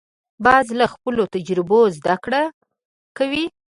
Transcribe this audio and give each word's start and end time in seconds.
باز 0.45 0.65
له 0.79 0.85
خپلو 0.93 1.23
تجربو 1.35 1.79
زده 1.97 2.15
کړه 2.23 2.41
کوي 3.17 3.45